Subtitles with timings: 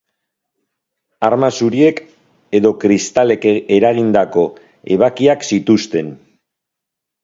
[1.27, 2.01] Arma zuriek
[2.61, 3.47] edo kristalek
[3.79, 4.49] eragindako
[5.01, 6.15] ebakiak zituzten.